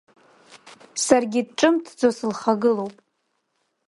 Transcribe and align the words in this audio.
Саргьы 1.05 1.41
ҿымҭӡо 1.57 2.09
сылхагылоуп. 2.17 2.95